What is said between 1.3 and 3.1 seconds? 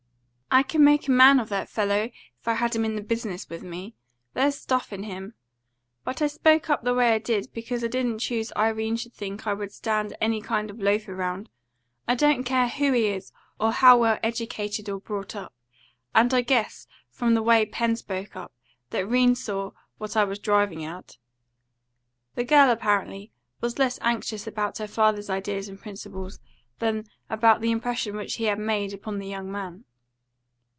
of that fellow, if I had him in the